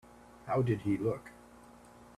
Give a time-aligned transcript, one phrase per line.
[0.47, 1.29] How did he look?